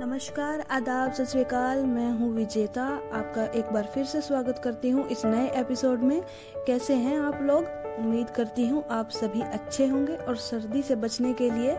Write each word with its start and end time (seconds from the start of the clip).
नमस्कार, 0.00 0.64
आदाब, 0.70 1.12
सत 1.12 1.24
श्रीकाल 1.24 1.86
मैं 1.86 2.12
हूँ 2.12 2.34
विजेता। 2.34 2.82
आपका 3.12 3.44
एक 3.44 3.72
बार 3.72 3.84
फिर 3.84 4.04
से 4.04 4.20
स्वागत 4.20 4.60
करती 4.64 4.90
हूँ 4.90 5.08
इस 5.08 5.24
नए 5.24 5.50
एपिसोड 5.50 6.00
में। 6.00 6.22
कैसे 6.66 6.94
हैं 6.94 7.20
आप 7.20 7.38
लोग? 7.42 7.64
उम्मीद 7.98 8.30
करती 8.30 8.68
हूँ 8.68 8.84
आप 8.90 9.10
सभी 9.10 9.40
अच्छे 9.42 9.86
होंगे 9.86 10.14
और 10.14 10.36
सर्दी 10.36 10.82
से 10.82 10.96
बचने 10.96 11.32
के 11.32 11.50
लिए 11.50 11.78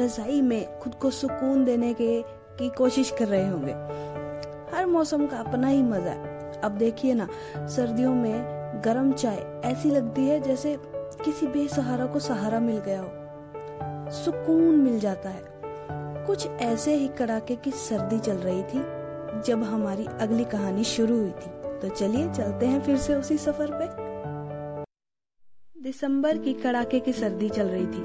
रजाई 0.00 0.40
में 0.40 0.78
खुद 0.78 0.94
को 0.94 1.10
सुकून 1.10 1.64
देने 1.64 1.94
के, 1.94 2.22
की 2.22 2.68
कोशिश 2.68 3.10
कर 3.18 3.28
रहे 3.28 3.48
होंगे। 3.48 3.72
हर 4.76 4.86
मौसम 4.86 5.26
का 5.26 5.36
अपना 5.36 5.68
ही 5.68 5.82
मज़ा 5.82 6.10
है। 6.10 6.60
अब 6.60 6.72
देखिए 6.72 7.14
ना, 7.14 7.28
सर्दियों 7.56 8.14
में 8.14 8.42
गर्म 8.84 9.12
चाय 9.12 9.62
ऐसी 9.64 9.90
लगती 9.90 10.26
है 10.26 10.40
जैसे 10.40 10.76
किसी 11.24 11.46
बेसहारा 11.46 12.06
को 12.06 12.18
सहारा 12.18 12.60
मिल 12.60 12.78
गया 12.78 13.00
हो। 13.00 13.10
सुकून 14.10 14.76
मिल 14.76 15.00
जाता 15.00 15.28
है। 15.28 15.57
कुछ 16.28 16.46
ऐसे 16.46 16.94
ही 16.94 17.08
कड़ाके 17.08 17.56
की 17.56 17.70
सर्दी 17.70 18.18
चल 18.18 18.36
रही 18.36 18.62
थी, 18.62 18.78
जब 19.42 19.62
हमारी 19.62 20.06
अगली 20.20 20.44
कहानी 20.44 20.84
शुरू 20.84 21.16
हुई 21.16 21.30
थी। 21.30 21.78
तो 21.78 21.88
चलिए 21.88 22.32
चलते 22.32 22.66
हैं 22.66 22.82
फिर 22.82 22.96
से 22.96 23.14
उसी 23.14 23.38
सफ़र 23.38 23.68
पे। 23.72 23.86
दिसंबर 25.82 26.38
की 26.38 26.54
कड़ाके 26.54 27.00
की 27.00 27.12
सर्दी 27.12 27.48
चल 27.48 27.66
रही 27.66 27.86
थी। 27.86 28.04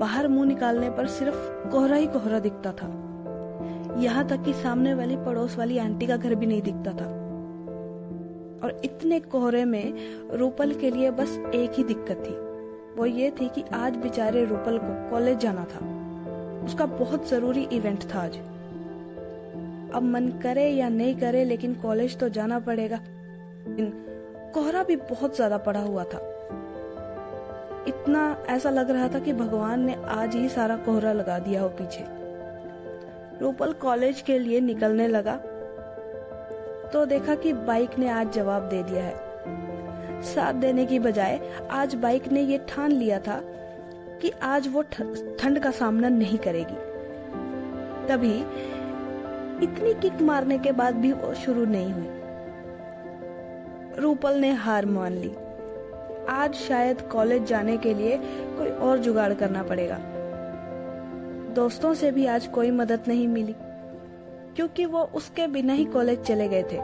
बाहर 0.00 0.28
मुँह 0.28 0.46
निकालने 0.46 0.90
पर 0.90 1.06
सिर्फ़ 1.06 1.68
कोहरा 1.68 1.96
ही 1.96 2.06
कोहरा 2.06 2.38
दिखता 2.38 2.72
था। 2.72 2.88
यहाँ 3.98 4.28
तक 4.28 4.42
कि 4.42 4.52
सामने 4.52 4.94
वाली 4.94 5.16
पड़ोस 5.16 5.58
वाली 5.58 5.78
आंटी 5.78 6.06
का 6.06 6.16
घर 6.16 6.34
भी 6.34 6.46
नहीं 6.46 6.62
दिखता 6.62 6.92
था। 6.92 7.06
और 8.64 8.80
इतने 8.84 9.20
कोहरे 9.20 9.64
में 9.64 9.94
रूपल 10.32 10.74
के 10.74 10.90
लिए 10.90 11.10
बस 11.10 11.38
एक 11.54 11.72
ही 11.72 11.84
दिक्कत 11.84 12.24
थी। 12.26 12.34
वो 13.00 13.06
ये 13.06 13.30
थी 13.30 13.48
कि 13.48 13.64
आज 13.74 13.96
बेचारे 13.96 14.44
रूपल 14.44 14.78
को 14.78 15.10
कॉलेज 15.10 15.38
जाना 15.38 15.64
था। 15.64 16.01
उसका 16.64 16.86
बहुत 16.86 17.28
ज़रूरी 17.28 17.62
इवेंट 17.72 18.04
था 18.04 18.20
आज। 18.20 18.36
अब 19.94 20.02
मन 20.02 20.28
करे 20.42 20.68
या 20.68 20.88
नहीं 20.88 21.14
करे, 21.16 21.44
लेकिन 21.44 21.74
कॉलेज 21.74 22.18
तो 22.18 22.28
जाना 22.28 22.58
पड़ेगा। 22.58 23.00
कोहरा 24.54 24.82
भी 24.82 24.96
बहुत 24.96 25.36
ज़्यादा 25.36 25.58
पड़ा 25.58 25.80
हुआ 25.80 26.04
था। 26.04 26.20
इतना 27.88 28.44
ऐसा 28.48 28.70
लग 28.70 28.90
रहा 28.90 29.08
था 29.08 29.18
कि 29.18 29.32
भगवान 29.32 29.80
ने 29.80 29.94
आज 29.94 30.34
ही 30.36 30.48
सारा 30.48 30.76
कोहरा 30.76 31.12
लगा 31.12 31.38
दिया 31.38 31.62
हो 31.62 31.68
पीछे। 31.80 32.04
रूपल 33.40 33.72
कॉलेज 33.72 34.20
के 34.20 34.38
लिए 34.38 34.60
निकलने 34.60 35.08
लगा। 35.08 35.36
तो 36.92 37.04
देखा 37.06 37.34
कि 37.34 37.52
बाइक 37.52 37.98
ने 37.98 38.08
आज 38.08 38.32
जवाब 38.32 38.68
दे 38.68 38.82
दिया 38.82 39.04
है। 39.04 40.22
साथ 40.24 40.54
देने 40.54 40.84
की 40.86 40.98
बजाय, 40.98 41.40
आज 41.70 41.94
बाइक 41.94 42.28
ने 42.28 42.42
ये 42.42 42.58
ठान 42.68 42.92
लिया 42.92 43.18
था 43.18 43.40
कि 44.22 44.30
आज 44.42 44.68
वो 44.68 44.82
ठंड 44.82 45.58
का 45.58 45.70
सामना 45.70 46.08
नहीं 46.08 46.38
करेगी। 46.38 46.76
तभी 48.08 48.34
इतनी 49.64 49.94
किक 49.94 50.22
मारने 50.22 50.58
के 50.58 50.72
बाद 50.72 50.94
भी 50.94 51.12
वो 51.12 51.34
शुरू 51.34 51.64
नहीं 51.64 51.92
हुई। 51.92 52.08
रूपल 53.98 54.34
ने 54.34 54.50
हार 54.52 54.86
मान 54.86 55.12
ली। 55.12 55.32
आज 56.28 56.54
शायद 56.54 57.00
कॉलेज 57.02 57.44
जाने 57.44 57.76
के 57.76 57.94
लिए 57.94 58.16
कोई 58.58 58.68
और 58.68 58.98
जुगाड़ 58.98 59.32
करना 59.34 59.62
पड़ेगा। 59.62 59.98
दोस्तों 61.54 61.94
से 61.94 62.10
भी 62.10 62.26
आज 62.26 62.46
कोई 62.46 62.70
मदद 62.70 63.00
नहीं 63.08 63.28
मिली, 63.28 63.54
क्योंकि 64.56 64.84
वो 64.86 65.02
उसके 65.14 65.46
बिना 65.46 65.72
ही 65.72 65.84
कॉलेज 65.84 66.22
चले 66.22 66.48
गए 66.48 66.62
थे। 66.62 66.78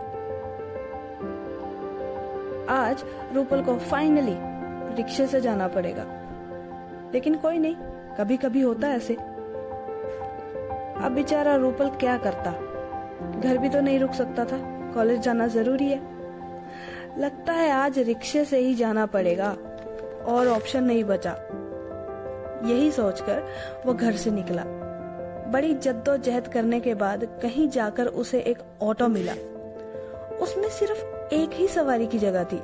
आज 2.70 3.05
रूपल 3.34 3.62
को 3.62 3.77
फाइनली 3.81 4.36
रिक्शे 4.97 5.27
से 5.27 5.41
जाना 5.41 5.69
पड़ेगा। 5.69 6.05
लेकिन 7.14 7.34
कोई 7.34 7.58
नहीं 7.58 7.76
कभी 8.18 8.36
कभी 8.36 8.60
होता 8.60 8.88
ऐसे। 8.88 9.14
अब 11.04 11.12
बेचारा 11.14 11.56
रूपल 11.56 11.88
क्या 11.88 12.16
करता? 12.16 12.52
घर 13.40 13.58
भी 13.58 13.68
तो 13.68 13.80
नहीं 13.80 13.98
रुक 13.98 14.12
सकता 14.12 14.44
था, 14.44 14.58
कॉलेज 14.94 15.20
जाना 15.20 15.46
ज़रूरी 15.46 15.84
है। 15.84 16.00
लगता 17.18 17.52
है 17.52 17.70
आज 17.70 17.98
रिक्शे 17.98 18.44
से 18.44 18.58
ही 18.58 18.74
जाना 18.74 19.06
पड़ेगा, 19.06 19.56
और 20.24 20.48
ऑप्शन 20.48 20.84
नहीं 20.84 21.04
बचा। 21.04 21.30
यही 22.64 22.91
सोचकर 22.91 23.42
वो 23.86 23.94
घर 23.94 24.12
से 24.12 24.30
निकला। 24.30 24.62
बड़ी 25.50 25.74
जद्दोजहद 25.74 26.48
करने 26.48 26.80
के 26.80 26.94
बाद 26.94 27.24
कहीं 27.42 27.68
जाकर 27.68 28.06
उसे 28.06 28.41
एक 28.41 28.58
ऑटो 28.82 29.08
मिला। 29.08 29.32
उसमें 30.36 30.68
सिर्फ़ 30.68 31.34
एक 31.34 31.50
ही 31.52 31.68
सवारी 31.68 32.06
की 32.06 32.18
जगह 32.18 32.44
थी। 32.44 32.62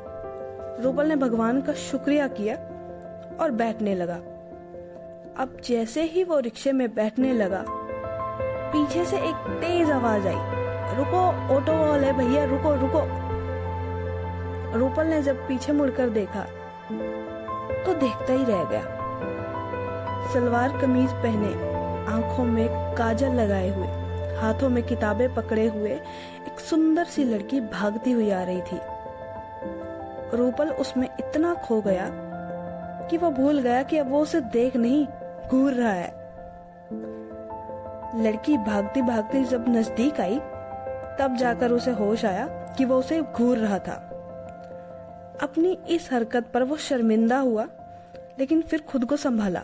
रूपल 0.83 1.07
ने 1.07 1.17
भगवान 1.17 1.61
का 1.63 1.73
शुक्रिया 1.73 2.29
किया 2.29 2.57
और 3.41 3.51
बैठने 3.51 3.95
लगा। 3.95 4.21
अब 5.37 5.57
जैसे 5.65 6.03
ही 6.03 6.23
वो 6.25 6.39
रिक्शे 6.39 6.73
में 6.73 6.95
बैठने 6.95 7.33
लगा, 7.33 7.65
पीछे 8.73 9.05
से 9.05 9.17
एक 9.19 9.47
तेज 9.61 9.91
आवाज़ 9.91 10.27
आई, 10.29 10.97
रुको, 10.97 11.23
ऑटो 11.55 11.73
वाले 11.81 12.13
भैया, 12.13 12.45
रुको 12.45 12.75
रुको। 12.75 13.01
रूपल 14.79 15.07
ने 15.07 15.21
जब 15.23 15.47
पीछे 15.49 15.73
मुड़कर 15.73 16.11
देखा 16.11 16.43
तो 17.85 17.95
देखता 17.95 18.33
ही 18.33 18.45
रह 18.45 18.63
गया। 18.65 18.83
सलवार 20.33 20.79
कमीज 20.81 21.13
पहने, 21.15 21.53
आँखों 22.13 22.45
में 22.45 22.69
काजल 22.97 23.35
लगाए 23.35 23.69
हुए, 23.69 23.87
हाथों 24.37 24.69
में 24.69 24.83
किताबें 24.83 25.35
पकड़े 25.35 25.67
हुए, 25.67 25.91
एक 25.91 26.61
सुंदर 26.61 27.05
सी 27.07 27.25
लड़की 27.25 27.61
भागती 27.75 28.13
हुई 28.13 28.31
आ 28.31 28.43
रही 28.43 28.61
थी। 28.63 28.81
रूपल 30.37 30.71
उसमें 30.71 31.09
इतना 31.09 31.55
खो 31.65 31.81
गया 31.81 32.09
कि 33.11 33.17
वो 33.17 33.31
भूल 33.33 33.61
गया 33.61 33.83
कि 33.83 33.99
अब 33.99 34.11
वो 34.11 34.21
उसे 34.21 34.41
देख 34.41 34.77
नहीं 34.77 35.07
घूर 35.51 35.73
रहा 35.73 35.93
है। 35.93 36.25
लड़की 38.25 38.59
भागती 38.59 39.03
भागती 39.03 39.45
जब 39.45 39.65
नज़दीक 39.69 40.21
आई, 40.21 40.39
तब 41.19 41.37
जाकर 41.39 41.73
उसे 41.73 41.91
होश 41.91 42.25
आया 42.25 42.47
कि 42.47 42.85
वो 42.85 42.99
उसे 42.99 43.23
घूर 43.23 43.59
रहा 43.59 43.79
था। 43.79 44.11
अपनी 45.43 45.79
इस 45.89 46.13
हरकत 46.13 46.51
पर 46.55 46.63
वो 46.63 46.77
शर्मिंदा 46.77 47.39
हुआ, 47.39 47.69
लेकिन 48.39 48.63
फिर 48.63 48.81
खुद 48.81 49.05
को 49.05 49.17
संभाला। 49.17 49.63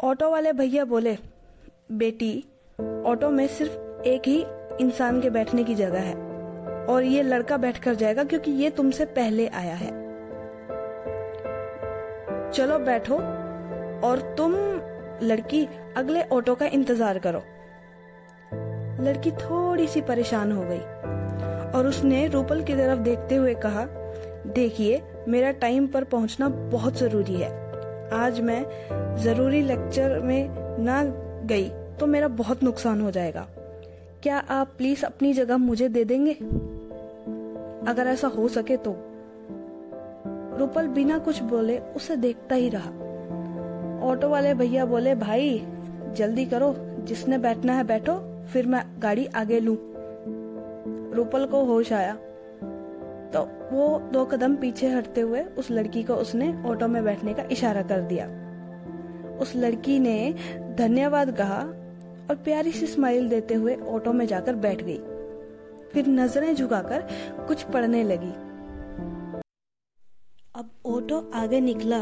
ऑटो 0.00 0.30
वाले 0.30 0.52
भैया 0.52 0.84
बोले, 0.84 1.18
बेटी, 1.92 2.44
ऑटो 3.06 3.30
में 3.30 3.46
सिर्फ़ 3.46 4.02
एक 4.02 4.22
ही 4.28 4.46
इंसान 4.80 5.20
के 5.20 5.30
बैठने 5.30 5.64
की 5.64 5.74
जगह 5.74 6.00
है 6.00 6.14
और 6.86 7.02
ये 7.02 7.22
लड़का 7.22 7.56
बैठ 7.56 7.78
कर 7.78 7.94
जाएगा 7.94 8.24
क्योंकि 8.24 8.50
ये 8.50 8.70
तुमसे 8.70 9.04
पहले 9.04 9.48
आया 9.48 9.74
है। 9.74 10.05
चलो 12.56 12.78
बैठो 12.78 13.14
और 14.08 14.20
तुम 14.38 14.52
लड़की 15.22 15.64
अगले 15.96 16.22
ऑटो 16.32 16.54
का 16.54 16.66
इंतज़ार 16.66 17.18
करो। 17.18 17.42
लड़की 19.04 19.30
थोड़ी 19.30 19.86
सी 19.86 20.00
परेशान 20.00 20.52
हो 20.52 20.62
गई 20.62 20.78
और 21.70 21.86
उसने 21.86 22.26
रूपल 22.26 22.62
की 22.62 22.74
तरफ़ 22.74 22.98
देखते 22.98 23.36
हुए 23.36 23.54
कहा, 23.54 23.84
देखिए, 24.46 25.02
मेरा 25.28 25.50
टाइम 25.50 25.86
पर 25.86 26.04
पहुँचना 26.04 26.48
बहुत 26.48 26.98
ज़रूरी 26.98 27.34
है। 27.34 27.50
आज 28.14 28.40
मैं 28.40 28.64
ज़रूरी 29.16 29.62
लेक्चर 29.62 30.18
में 30.20 30.48
ना 30.78 31.02
गई 31.46 31.68
तो 32.00 32.06
मेरा 32.06 32.28
बहुत 32.28 32.62
नुकसान 32.62 33.00
हो 33.00 33.10
जाएगा। 33.10 33.46
क्या 34.22 34.38
आप 34.38 34.72
प्लीज़ 34.78 35.04
अपनी 35.06 35.32
जगह 35.32 35.56
मुझे 35.58 35.88
दे 35.88 36.04
देंगे? 36.04 36.32
अगर 37.90 38.06
ऐसा 38.06 38.28
हो 38.28 38.48
सके 38.48 38.76
तो। 38.76 38.96
रूपल 40.58 40.86
बिना 40.86 41.18
कुछ 41.18 41.42
बोले 41.42 41.78
उसे 41.78 42.16
देखता 42.16 42.54
ही 42.54 42.68
रहा। 42.68 42.90
ऑटो 44.06 44.28
वाले 44.28 44.54
भैया 44.54 44.84
बोले, 44.84 45.14
भाई, 45.14 45.66
जल्दी 46.12 46.44
करो, 46.44 46.74
जिसने 46.78 47.38
बैठना 47.38 47.72
है 47.72 47.84
बैठो, 47.84 48.44
फिर 48.52 48.66
मैं 48.66 48.84
गाड़ी 48.98 49.26
आगे 49.26 49.60
लू। 49.60 49.78
रूपल 51.14 51.46
को 51.46 51.64
होश 51.64 51.92
आया। 51.92 52.14
तो 53.26 53.48
वो 53.72 53.98
दो 54.12 54.24
कदम 54.24 54.56
पीछे 54.56 54.88
हटते 54.88 55.20
हुए 55.20 55.40
उस 55.40 55.70
लड़की 55.70 56.02
को 56.02 56.14
उसने 56.14 56.62
ऑटो 56.66 56.88
में 56.88 57.04
बैठने 57.04 57.34
का 57.34 57.42
इशारा 57.52 57.82
कर 57.82 58.00
दिया। 58.00 58.26
उस 59.40 59.56
लड़की 59.56 59.98
ने 59.98 60.34
धन्यवाद 60.78 61.30
कहा 61.30 61.60
और 62.30 62.34
प्यारी 62.44 62.72
सी 62.72 62.86
स्माइल 62.86 63.28
देते 63.28 63.54
हुए 63.54 63.76
ऑटो 63.76 64.12
में 64.12 64.26
जाकर 64.26 64.54
बैठ 64.54 64.82
गई। 64.82 64.98
फिर 65.92 66.08
नज़रें 66.08 66.54
झुकाकर 66.54 67.08
कुछ 67.46 67.62
पढ़ने 67.62 68.04
लगी। 68.04 68.45
अब 70.56 70.70
ऑटो 70.86 71.30
आगे 71.34 71.60
निकला, 71.60 72.00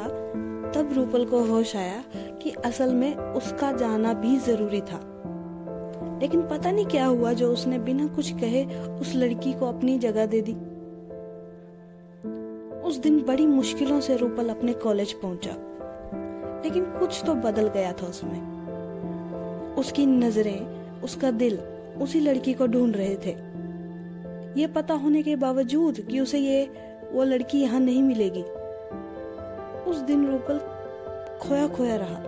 तब 0.71 0.91
रूपल 0.93 1.25
को 1.25 1.39
होश 1.45 1.77
आया 1.77 2.05
कि 2.43 2.51
असल 2.51 2.95
में 2.95 3.17
उसका 3.17 3.73
जाना 3.73 4.13
भी 4.13 4.37
ज़रूरी 4.37 4.81
था। 4.81 5.01
लेकिन 6.23 6.43
पता 6.43 6.71
नहीं 6.71 6.87
क्या 6.87 7.07
हुआ 7.07 7.33
जो 7.33 7.53
उसने 7.53 7.79
बिना 7.79 8.07
कुछ 8.07 8.31
कहे 8.33 8.65
उस 9.01 9.15
लड़की 9.15 9.53
को 9.53 9.67
अपनी 9.67 9.99
जगह 9.99 10.27
दे 10.27 10.41
दी। 10.41 10.53
उस 12.81 12.97
दिन 12.97 13.21
बड़ी 13.23 13.47
मुश्किलों 13.47 14.01
से 14.01 14.17
रूपल 14.17 14.49
अपने 14.49 14.73
कॉलेज 14.73 15.13
पहुँचा, 15.13 15.57
लेकिन 16.65 16.85
कुछ 16.85 17.23
तो 17.27 17.35
बदल 17.35 17.69
गया 17.69 17.93
था 17.93 18.07
उसमें। 18.07 18.41
उसकी 19.75 20.07
नज़रें, 20.07 21.01
उसका 21.01 21.31
दिल, 21.31 21.59
उसी 22.03 22.21
लड़की 22.21 22.55
को 22.55 22.67
ढूंढ 22.67 22.97
रहे 22.97 23.17
थे। 23.17 23.37
ये 24.61 24.67
पता 24.67 24.95
होने 24.95 25.23
के 25.23 25.37
बावजूद 25.37 26.01
कि 26.01 26.21
उसे 26.21 26.39
ये 26.39 26.94
वो 27.15 27.25
लड़की 27.25 27.61
यहाँ 27.61 27.81
नहीं 27.81 28.03
मिलेगी। 28.03 28.43
उस 29.91 29.97
दिन 29.97 30.27
रूपल 30.27 30.59
खोया 31.43 31.69
खोया 31.69 31.97
रहा। 31.97 32.23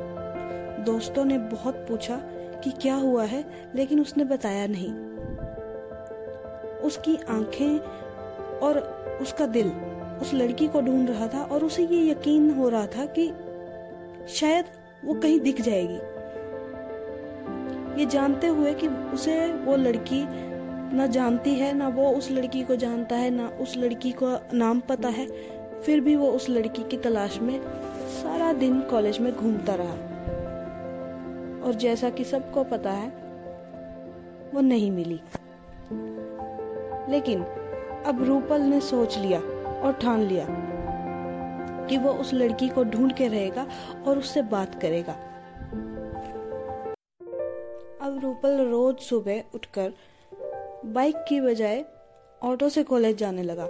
दोस्तों 0.84 1.24
ने 1.24 1.38
बहुत 1.38 1.74
पूछा 1.74 2.16
कि 2.64 2.70
क्या 2.70 2.94
हुआ 2.94 3.24
है, 3.24 3.44
लेकिन 3.74 4.00
उसने 4.00 4.24
बताया 4.24 4.66
नहीं। 4.66 4.92
उसकी 6.78 7.16
आँखें 7.16 7.78
और 8.58 8.78
उसका 9.22 9.46
दिल 9.46 9.72
उस 10.22 10.34
लड़की 10.34 10.68
को 10.68 10.80
ढूंढ 10.80 11.10
रहा 11.10 11.28
था 11.28 11.42
और 11.42 11.64
उसे 11.64 11.86
ये 11.86 12.10
यकीन 12.10 12.50
हो 12.50 12.68
रहा 12.68 12.86
था 12.86 13.06
कि 13.18 13.32
शायद 14.28 14.64
वो 15.04 15.14
कहीं 15.14 15.40
दिख 15.40 15.60
जाएगी। 15.60 15.98
ये 18.00 18.06
जानते 18.06 18.46
हुए 18.46 18.74
कि 18.74 18.88
उसे 18.88 19.52
वो 19.52 19.76
लड़की 19.76 20.24
ना 20.92 21.06
जानती 21.06 21.54
है, 21.54 21.72
ना 21.72 21.88
वो 21.88 22.10
उस 22.10 22.30
लड़की 22.30 22.62
को 22.62 22.76
जानता 22.76 23.16
है, 23.16 23.30
ना 23.30 23.48
उस 23.48 23.76
लड़की 23.76 24.12
को 24.12 24.56
नाम 24.56 24.80
पता 24.80 25.08
है। 25.08 25.26
फिर 25.80 26.00
भी 26.00 26.16
वो 26.16 26.30
उस 26.30 26.50
लड़की 26.50 26.82
की 26.82 26.96
तलाश 26.96 27.38
में 27.38 27.60
सारा 28.08 28.52
दिन 28.52 28.80
कॉलेज 28.80 29.18
में 29.18 29.36
घूमता 29.36 29.74
रहा। 29.74 29.92
और 31.66 31.74
जैसा 31.74 32.10
कि 32.10 32.24
सबको 32.24 32.64
पता 32.64 32.90
है, 32.90 33.08
वो 34.54 34.60
नहीं 34.60 34.90
मिली। 34.90 35.20
लेकिन 37.10 37.42
अब 38.06 38.24
रूपल 38.24 38.60
ने 38.60 38.80
सोच 38.80 39.18
लिया 39.18 39.40
और 39.80 39.98
ठान 40.02 40.20
लिया 40.20 40.46
कि 41.86 41.98
वो 41.98 42.10
उस 42.10 42.34
लड़की 42.34 42.68
को 42.68 42.84
ढूंढ 42.84 43.12
के 43.12 43.28
रहेगा 43.28 43.66
और 44.06 44.18
उससे 44.18 44.42
बात 44.42 44.80
करेगा। 44.82 45.12
अब 48.00 48.20
रूपल 48.22 48.68
रोज 48.70 48.98
सुबह 48.98 49.42
उठकर 49.54 49.92
बाइक 50.86 51.16
की 51.28 51.40
बजाय 51.40 51.84
ऑटो 52.42 52.68
से 52.68 52.82
कॉलेज 52.82 53.16
जाने 53.16 53.42
लगा। 53.42 53.68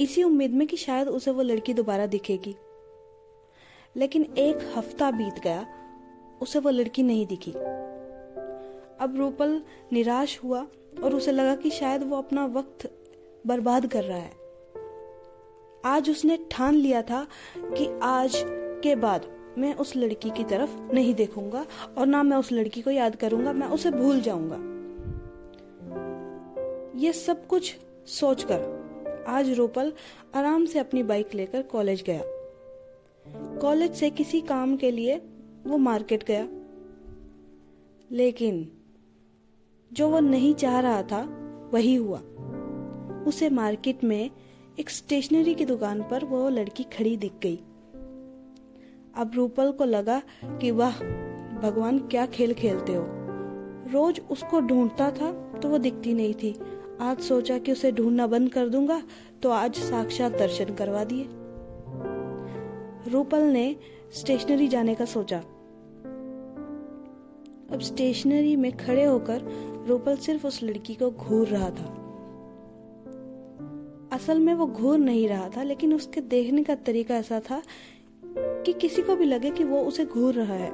इसी 0.00 0.22
उम्मीद 0.22 0.50
में 0.50 0.68
कि 0.68 0.76
शायद 0.76 1.08
उसे 1.08 1.30
वो 1.30 1.42
लड़की 1.42 1.74
दोबारा 1.74 2.06
दिखेगी। 2.06 2.56
लेकिन 3.96 4.22
एक 4.38 4.72
हफ़्ता 4.76 5.10
बीत 5.10 5.34
गया, 5.44 5.66
उसे 6.42 6.58
वो 6.58 6.70
लड़की 6.70 7.02
नहीं 7.02 7.26
दिखी। 7.26 7.50
अब 9.00 9.14
रूपल 9.16 9.62
निराश 9.92 10.40
हुआ 10.44 10.66
और 11.04 11.14
उसे 11.14 11.32
लगा 11.32 11.54
कि 11.54 11.70
शायद 11.70 12.02
वो 12.02 12.16
अपना 12.16 12.46
वक्त 12.46 12.90
बर्बाद 13.46 13.86
कर 13.86 14.04
रहा 14.04 14.18
है। 14.18 14.32
आज 15.84 16.10
उसने 16.10 16.38
ठान 16.50 16.74
लिया 16.74 17.02
था 17.02 17.26
कि 17.58 18.00
आज 18.02 18.32
के 18.82 18.96
बाद 18.96 19.26
मैं 19.58 19.74
उस 19.74 19.96
लड़की 19.96 20.30
की 20.30 20.44
तरफ़ 20.44 20.92
नहीं 20.92 21.14
देखूँगा 21.14 21.66
और 21.98 22.06
ना 22.06 22.22
मैं 22.22 22.36
उस 22.36 22.52
लड़की 22.52 22.82
को 22.82 22.90
याद 22.90 23.16
करूँगा, 23.16 23.52
मैं 23.52 23.66
उसे 23.66 23.90
भूल 23.90 24.20
जाऊँगा। 24.20 24.77
ये 26.98 27.12
सब 27.12 27.46
कुछ 27.46 27.76
सोचकर 28.06 28.78
आज 29.28 29.50
रोपल 29.50 29.92
आराम 30.34 30.64
से 30.64 30.78
अपनी 30.78 31.02
बाइक 31.02 31.34
लेकर 31.34 31.62
कॉलेज 31.62 32.02
गया। 32.02 32.22
कॉलेज 33.58 33.94
से 33.94 34.10
किसी 34.10 34.40
काम 34.40 34.76
के 34.76 34.90
लिए 34.90 35.22
वो 35.66 35.78
मार्केट 35.78 36.24
गया। 36.24 36.48
लेकिन 38.10 38.72
जो 39.92 40.08
वो 40.08 40.20
नहीं 40.20 40.54
चाह 40.54 40.80
रहा 40.80 41.02
था, 41.02 41.22
वही 41.72 41.94
हुआ। 41.94 42.18
उसे 43.26 43.50
मार्केट 43.50 44.04
में 44.04 44.30
एक 44.80 44.90
स्टेशनरी 44.90 45.54
की 45.54 45.64
दुकान 45.64 46.02
पर 46.02 46.24
वो 46.24 46.48
लड़की 46.48 46.82
खड़ी 46.82 47.16
दिख 47.16 47.32
गई। 47.42 47.56
अब 49.16 49.30
रूपल 49.34 49.72
को 49.72 49.84
लगा 49.84 50.22
कि, 50.44 50.70
वाह, 50.70 50.98
भगवान 51.60 51.98
क्या 51.98 52.26
खेल 52.26 52.54
खेलते 52.54 52.94
हो। 52.94 53.04
रोज 53.90 54.20
उसको 54.30 54.60
ढूंढता 54.60 55.10
था 55.10 55.58
तो 55.58 55.68
वो 55.68 55.78
दिखती 55.78 56.14
नहीं 56.14 56.34
थी। 56.34 56.60
आज 57.00 57.20
सोचा 57.20 57.58
कि 57.58 57.72
उसे 57.72 57.92
ढूंढना 57.92 58.26
बंद 58.26 58.52
कर 58.52 58.68
दूँगा 58.68 59.02
तो 59.42 59.50
आज 59.50 59.74
साक्षात 59.74 60.32
दर्शन 60.32 60.74
करवा 60.74 61.04
दिए। 61.04 61.26
रूपल 63.12 63.42
ने 63.42 63.76
स्टेशनरी 64.12 64.68
जाने 64.68 64.94
का 64.94 65.04
सोचा। 65.04 65.38
अब 67.70 67.80
स्टेशनरी 67.80 68.56
में 68.56 68.76
खड़े 68.76 69.04
होकर 69.04 69.42
रूपल 69.88 70.16
सिर्फ़ 70.16 70.46
उस 70.46 70.62
लड़की 70.62 70.94
को 70.94 71.10
घूर 71.10 71.46
रहा 71.46 71.70
था। 71.70 71.94
असल 74.12 74.38
में 74.38 74.54
वो 74.54 74.66
घूर 74.66 74.98
नहीं 74.98 75.28
रहा 75.28 75.48
था, 75.48 75.62
लेकिन 75.62 75.94
उसके 75.94 76.20
देखने 76.20 76.62
का 76.64 76.74
तरीका 76.74 77.14
ऐसा 77.14 77.40
था 77.40 77.62
कि 78.38 78.72
किसी 78.72 79.02
को 79.02 79.16
भी 79.16 79.24
लगे 79.24 79.50
कि 79.50 79.64
वो 79.64 79.80
उसे 79.80 80.04
घूर 80.04 80.34
रहा 80.34 80.54
है। 80.54 80.70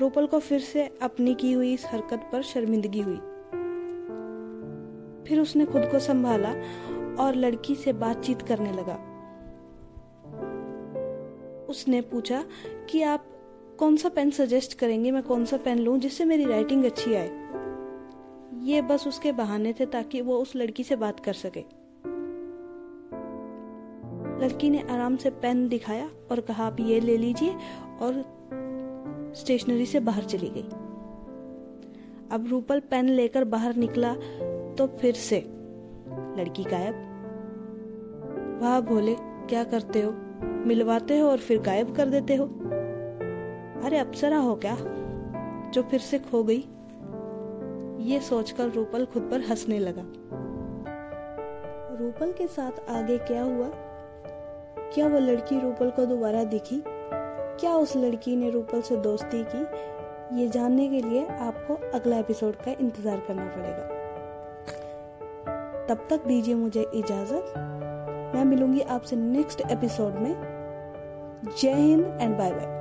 रूपल 0.00 0.26
को 0.26 0.38
फिर 0.38 0.60
से 0.60 0.98
अपनी 1.02 1.34
की 1.34 1.52
हुई 1.52 1.74
इस 1.74 1.86
हरकत 1.86 2.28
पर 2.32 2.42
शर्मिंदगी 2.42 3.00
हुई। 3.00 3.18
फिर 5.28 5.40
उसने 5.40 5.64
खुद 5.66 5.82
को 5.84 5.98
संभाला 5.98 6.50
और 7.24 7.34
लड़की 7.34 7.74
से 7.74 7.92
बातचीत 7.92 8.42
करने 8.42 8.72
लगा। 8.72 8.94
उसने 11.68 12.00
पूछा 12.00 12.44
कि 12.90 13.02
आप 13.02 13.24
कौन 13.78 13.96
सा 13.96 14.08
पेन 14.08 14.30
सजेस्ट 14.30 14.78
करेंगे, 14.78 15.10
मैं 15.10 15.22
कौन 15.22 15.44
सा 15.44 15.56
पेन 15.56 15.78
लूँ 15.78 15.98
जिससे 15.98 16.24
मेरी 16.24 16.44
राइटिंग 16.44 16.84
अच्छी 16.84 17.14
आए? 17.14 17.30
ये 18.62 18.82
बस 18.82 19.06
उसके 19.06 19.32
बहाने 19.32 19.72
थे 19.72 19.86
ताकि 19.86 20.20
वो 20.20 20.38
उस 20.38 20.56
लड़की 20.56 20.84
से 20.84 20.96
बात 20.96 21.20
कर 21.20 21.32
सके। 21.32 21.60
लड़की 24.42 24.70
ने 24.70 24.82
आराम 24.90 25.16
से 25.16 25.30
पेन 25.30 25.68
दिखाया 25.68 26.10
और 26.30 26.40
कहा, 26.40 26.66
आप 26.66 26.76
ये 26.80 27.00
ले 27.00 27.16
लीजिए, 27.16 27.54
और 28.00 28.24
स्टेशनरी 29.36 29.86
से 29.86 30.00
बाहर 30.00 30.24
चली 30.24 30.48
गई। 30.48 30.68
अब 32.32 32.46
रूपल 32.50 32.80
पेन 32.80 33.08
लेकर 33.08 33.44
बाहर 33.44 33.76
निकला 33.76 34.14
तो 34.78 34.86
फिर 34.86 35.14
से। 35.14 35.38
लड़की 36.38 36.64
गायब। 36.64 36.94
वाह 38.62 38.80
भोले 38.80 39.16
क्या 39.20 39.64
करते 39.64 40.02
हो? 40.02 40.12
मिलवाते 40.66 41.18
हो 41.18 41.28
और 41.28 41.38
फिर 41.38 41.60
गायब 41.60 41.94
कर 41.96 42.08
देते 42.08 42.34
हो? 42.34 42.44
अरे 43.84 43.98
अप्सरा 43.98 44.38
हो 44.38 44.54
क्या? 44.54 44.76
जो 45.70 45.82
फिर 45.82 46.00
से 46.00 46.18
खो 46.18 46.44
गई। 46.44 46.64
ये 48.04 48.20
सोचकर 48.20 48.68
रूपल 48.68 49.04
खुद 49.04 49.22
पर 49.22 49.40
हंसने 49.40 49.78
लगा। 49.78 50.02
रूपल 52.00 52.32
के 52.32 52.46
साथ 52.46 52.90
आगे 52.90 53.18
क्या 53.18 53.42
हुआ? 53.42 53.70
क्या 54.94 55.08
वो 55.08 55.18
लड़की 55.18 55.60
रूपल 55.60 55.90
को 55.90 56.06
दोबारा 56.06 56.44
दिखी? 56.44 56.82
क्या 57.60 57.74
उस 57.74 57.96
लड़की 57.96 58.36
ने 58.36 58.50
रूपल 58.50 58.80
से 58.80 58.96
दोस्ती 58.96 59.44
की? 59.54 59.66
ये 60.40 60.48
जानने 60.48 60.88
के 60.88 61.00
लिए 61.02 61.26
आपको 61.26 61.74
अगला 61.74 62.18
एपिसोड 62.18 62.56
का 62.56 62.70
इंतज़ार 62.70 63.20
करना 63.28 63.44
पड़ेगा। 63.44 63.97
तब 65.88 66.06
तक 66.10 66.26
दीजिए 66.26 66.54
मुझे 66.54 66.86
इजाज़त। 66.94 67.52
मैं 68.34 68.44
मिलूँगी 68.44 68.80
आपसे 68.80 69.16
नेक्स्ट 69.16 69.60
एपिसोड 69.60 70.14
में। 70.14 70.34
जय 71.60 71.74
हिंद 71.74 72.18
एंड 72.20 72.36
बाय 72.38 72.52
बाय 72.52 72.77